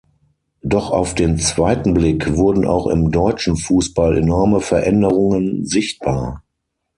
Doch 0.63 0.89
auf 0.89 1.13
den 1.13 1.37
zweiten 1.37 1.93
Blick 1.93 2.35
wurden 2.35 2.65
auch 2.65 2.87
im 2.87 3.11
deutschen 3.11 3.55
Fußball 3.55 4.17
enorme 4.17 4.59
Veränderungen 4.59 5.63
sichtbar. 5.63 6.41